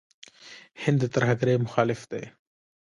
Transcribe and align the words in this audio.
هند 0.83 0.99
د 1.01 1.03
ترهګرۍ 1.15 1.55
مخالف 1.65 2.01
دی. 2.11 2.23